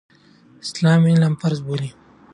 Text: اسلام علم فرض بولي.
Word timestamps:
اسلام 0.63 1.01
علم 1.11 1.33
فرض 1.41 1.59
بولي. 1.67 1.89